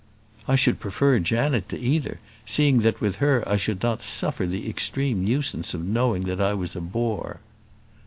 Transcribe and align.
"I 0.47 0.55
should 0.55 0.79
prefer 0.79 1.19
Janet 1.19 1.69
to 1.69 1.77
either, 1.79 2.19
seeing 2.43 2.79
that 2.79 3.01
with 3.01 3.17
her 3.17 3.43
I 3.47 3.55
should 3.55 3.83
not 3.83 4.01
suffer 4.01 4.47
the 4.47 4.67
extreme 4.67 5.23
nuisance 5.23 5.75
of 5.75 5.85
knowing 5.85 6.23
that 6.23 6.41
I 6.41 6.55
was 6.55 6.75
a 6.75 6.81
bore." 6.81 7.39